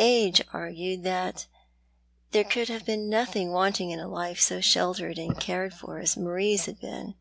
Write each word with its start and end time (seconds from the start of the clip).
Age 0.00 0.42
argued 0.52 1.04
that 1.04 1.46
there 2.32 2.42
could 2.42 2.68
have 2.68 2.84
been 2.84 3.08
nothing 3.08 3.52
wanting 3.52 3.92
in 3.92 4.00
a 4.00 4.08
life 4.08 4.40
so 4.40 4.60
sheltered 4.60 5.18
and 5.20 5.38
cared 5.38 5.72
for 5.72 6.00
as 6.00 6.16
Marie's 6.16 6.66
had 6.66 6.80
been. 6.80 7.14